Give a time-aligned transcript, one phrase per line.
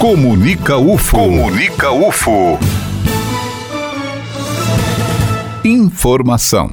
[0.00, 1.14] Comunica UFO.
[1.14, 2.58] Comunica UFO.
[5.62, 6.70] Informação.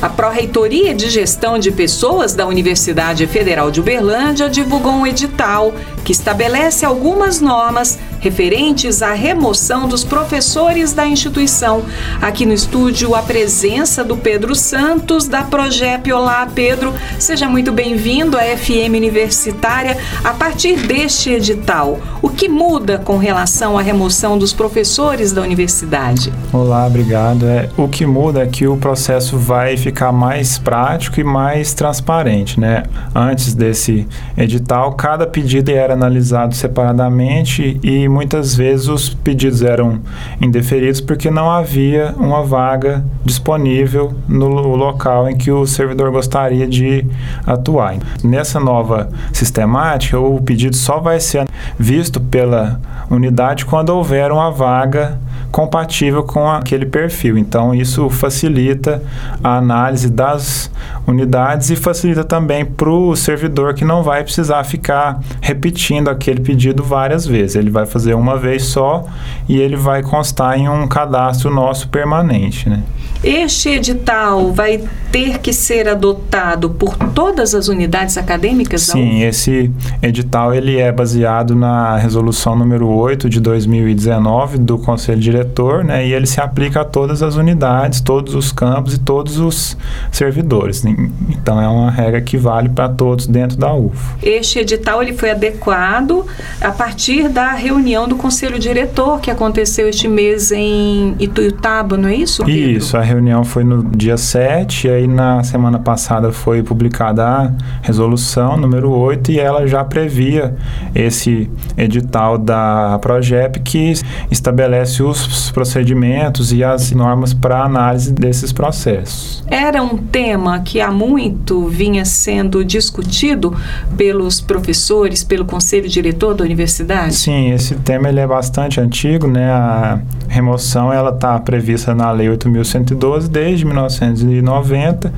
[0.00, 5.74] A Pró-Reitoria de Gestão de Pessoas da Universidade Federal de Uberlândia divulgou um edital
[6.06, 11.82] que estabelece algumas normas referentes à remoção dos professores da instituição.
[12.20, 16.12] Aqui no estúdio, a presença do Pedro Santos, da Progep.
[16.12, 16.92] Olá, Pedro.
[17.18, 19.96] Seja muito bem-vindo à FM Universitária.
[20.24, 26.32] A partir deste edital, o que muda com relação à remoção dos professores da universidade?
[26.52, 27.46] Olá, obrigado.
[27.46, 32.58] É, o que muda é que o processo vai ficar mais prático e mais transparente,
[32.58, 32.84] né?
[33.14, 40.00] Antes desse edital, cada pedido era analisado separadamente e muitas vezes os pedidos eram
[40.40, 47.04] indeferidos porque não havia uma vaga disponível no local em que o servidor gostaria de
[47.46, 47.96] atuar.
[48.24, 51.46] Nessa nova sistemática, o pedido só vai ser
[51.78, 52.80] visto pela
[53.10, 57.38] unidade quando houver uma vaga compatível com aquele perfil.
[57.38, 59.02] Então, isso facilita
[59.42, 60.70] a análise das
[61.06, 66.82] unidades e facilita também para o servidor que não vai precisar ficar repetindo aquele pedido
[66.82, 67.56] várias vezes.
[67.56, 69.04] Ele vai fazer uma vez só
[69.48, 72.68] e ele vai constar em um cadastro nosso permanente.
[72.68, 72.82] Né?
[73.22, 79.70] Este edital vai ter que ser adotado por todas as unidades acadêmicas Sim, esse
[80.02, 86.12] edital ele é baseado na resolução número 8 de 2019 do Conselho Diretor, né, e
[86.12, 89.76] ele se aplica a todas as unidades, todos os campos e todos os
[90.10, 90.84] servidores.
[91.28, 94.16] Então é uma regra que vale para todos dentro da UFO.
[94.22, 96.24] Este edital ele foi adequado
[96.60, 102.14] a partir da reunião do Conselho Diretor que aconteceu este mês em Ituiutaba, não é
[102.14, 102.44] isso?
[102.44, 102.60] Pedro?
[102.60, 107.52] Isso, a reunião foi no dia 7 e aí na semana passada foi publicada a
[107.82, 110.56] resolução número 8 e ela já previa
[110.94, 113.92] esse edital da Progep que
[114.30, 119.44] estabelece os procedimentos e as normas para análise desses processos.
[119.46, 123.54] Era um tema que há muito vinha sendo discutido
[123.96, 127.14] pelos professores, pelo conselho diretor da universidade?
[127.14, 129.50] Sim, esse tema ele é bastante antigo, né?
[129.50, 135.12] A remoção ela está prevista na Lei 8.112 desde 1990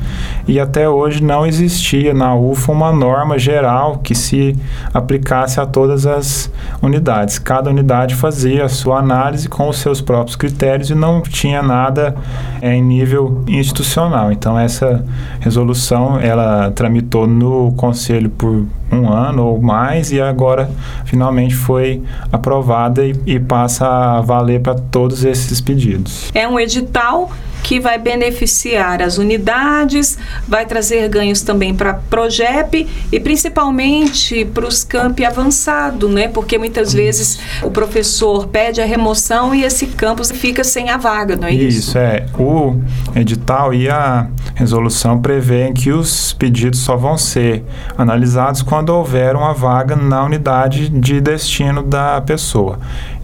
[0.47, 4.57] e até hoje não existia na UFA uma norma geral que se
[4.93, 6.51] aplicasse a todas as
[6.83, 7.39] unidades.
[7.39, 12.15] Cada unidade fazia a sua análise com os seus próprios critérios e não tinha nada
[12.63, 14.33] é, em nível institucional.
[14.33, 15.05] Então essa
[15.41, 20.71] resolução ela tramitou no conselho por um ano ou mais e agora
[21.05, 26.31] finalmente foi aprovada e, e passa a valer para todos esses pedidos.
[26.35, 27.31] É um edital
[27.63, 34.67] que vai beneficiar as unidades, vai trazer ganhos também para a Progep e principalmente para
[34.67, 36.29] os campi avançado, né?
[36.29, 41.37] Porque muitas vezes o professor pede a remoção e esse campus fica sem a vaga,
[41.37, 41.91] não é isso?
[41.91, 42.27] Isso, é.
[42.39, 42.77] O
[43.15, 47.65] edital e a resolução prevêem que os pedidos só vão ser
[47.97, 52.79] analisados quando houver uma vaga na unidade de destino da pessoa.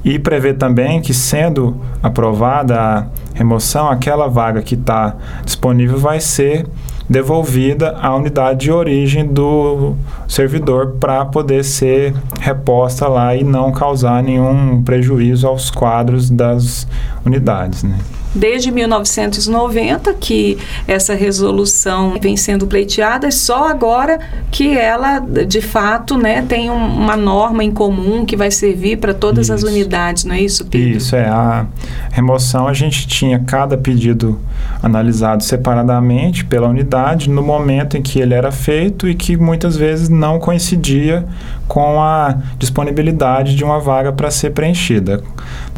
[0.05, 6.67] E prevê também que, sendo aprovada a remoção, aquela vaga que está disponível vai ser
[7.09, 9.95] devolvida à unidade de origem do
[10.27, 16.87] servidor para poder ser reposta lá e não causar nenhum prejuízo aos quadros das
[17.27, 17.83] unidades.
[17.83, 17.99] Né?
[18.34, 20.59] Desde 1990 que
[20.89, 24.19] essa resolução vem sendo pleiteada, só agora
[24.50, 29.15] que ela, de fato, né, tem um, uma norma em comum que vai servir para
[29.15, 29.55] todas isso.
[29.55, 30.97] as unidades, não é isso, Pedro?
[30.97, 31.27] Isso, é.
[31.28, 31.67] A
[32.11, 34.39] remoção, a gente tinha cada pedido
[34.83, 40.09] analisado separadamente pela unidade no momento em que ele era feito e que muitas vezes
[40.09, 41.25] não coincidia
[41.66, 45.22] com a disponibilidade de uma vaga para ser preenchida.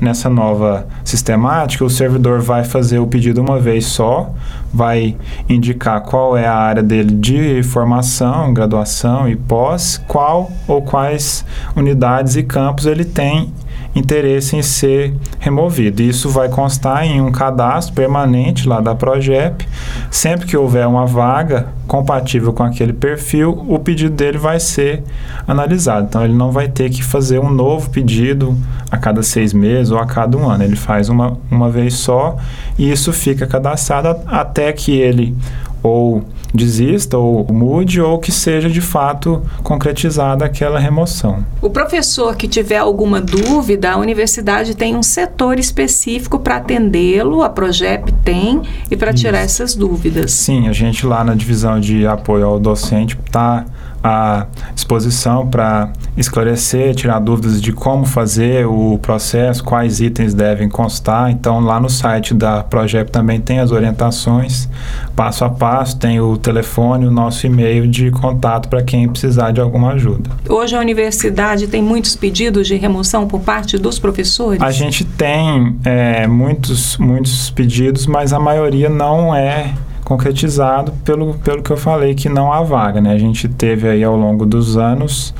[0.00, 4.30] Nessa nova sistemática, o servidor vai fazer o pedido uma vez só,
[4.72, 5.16] vai
[5.48, 12.36] indicar qual é a área dele de formação, graduação e pós, qual ou quais unidades
[12.36, 13.50] e campos ele tem
[13.96, 16.02] interesse em ser removido.
[16.02, 19.66] Isso vai constar em um cadastro permanente lá da Progep.
[20.10, 25.02] Sempre que houver uma vaga compatível com aquele perfil, o pedido dele vai ser
[25.48, 26.06] analisado.
[26.08, 28.56] Então, ele não vai ter que fazer um novo pedido
[28.90, 30.62] a cada seis meses ou a cada um ano.
[30.62, 32.36] Ele faz uma, uma vez só
[32.78, 35.34] e isso fica cadastrado até que ele
[35.82, 41.44] ou desista ou mude ou que seja de fato concretizada aquela remoção.
[41.60, 47.48] O professor que tiver alguma dúvida, a universidade tem um setor específico para atendê-lo, a
[47.48, 50.32] Progep tem, e para tirar essas dúvidas.
[50.32, 53.64] Sim, a gente lá na divisão de apoio ao docente está
[54.02, 61.30] à disposição para esclarecer, tirar dúvidas de como fazer o processo, quais itens devem constar.
[61.30, 64.68] Então, lá no site da Projeto também tem as orientações,
[65.14, 69.60] passo a passo, tem o telefone, o nosso e-mail de contato para quem precisar de
[69.60, 70.30] alguma ajuda.
[70.48, 74.60] Hoje a universidade tem muitos pedidos de remoção por parte dos professores?
[74.62, 79.74] A gente tem é, muitos, muitos pedidos, mas a maioria não é
[80.04, 83.00] concretizado pelo, pelo que eu falei, que não há vaga.
[83.00, 83.12] Né?
[83.12, 85.34] A gente teve aí ao longo dos anos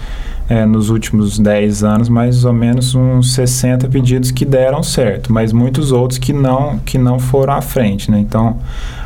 [0.49, 5.53] é, nos últimos 10 anos, mais ou menos uns 60 pedidos que deram certo, mas
[5.53, 8.11] muitos outros que não, que não foram à frente.
[8.11, 8.19] Né?
[8.21, 8.59] Então,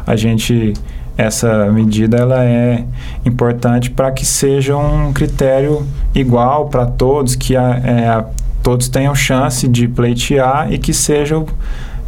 [0.07, 0.75] a gente
[1.17, 2.85] essa medida ela é
[3.27, 8.25] importante para que seja um critério igual para todos, que a, é, a,
[8.63, 11.37] todos tenham chance de pleitear e que seja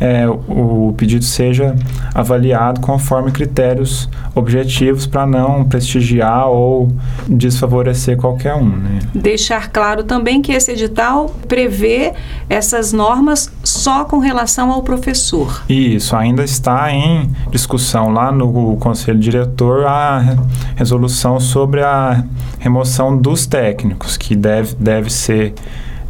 [0.03, 1.77] é, o pedido seja
[2.13, 6.91] avaliado conforme critérios objetivos para não prestigiar ou
[7.29, 8.69] desfavorecer qualquer um.
[8.69, 8.99] Né?
[9.15, 12.15] Deixar claro também que esse edital prevê
[12.51, 15.63] essas normas só com relação ao professor.
[15.69, 20.37] Isso, ainda está em discussão lá no Conselho Diretor a
[20.75, 22.25] resolução sobre a
[22.59, 25.55] remoção dos técnicos, que deve, deve ser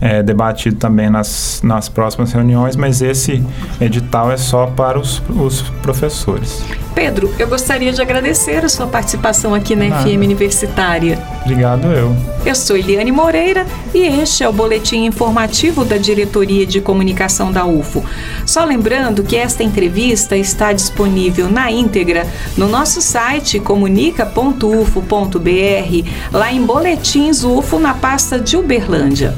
[0.02, 3.40] é, debatido também nas, nas próximas reuniões, mas esse
[3.80, 6.64] edital é só para os, os professores.
[6.92, 10.02] Pedro, eu gostaria de agradecer a sua participação aqui na Nada.
[10.02, 11.22] FM Universitária.
[11.42, 12.14] Obrigado eu.
[12.44, 13.64] Eu sou Eliane Moreira
[13.94, 18.04] e este é o boletim informativo da Diretoria de Comunicação da UFO.
[18.44, 22.26] Só lembrando que esta entrevista está disponível na íntegra
[22.56, 29.34] no nosso site comunica.ufo.br, lá em Boletins UFO na pasta de Uberlândia.